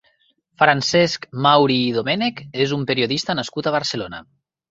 Francesc 0.61 1.27
Mauri 1.47 1.75
i 1.91 1.91
Domènech 1.99 2.41
és 2.65 2.73
un 2.79 2.87
periodista 2.93 3.39
nascut 3.41 3.69
a 3.73 3.77
Barcelona. 3.79 4.23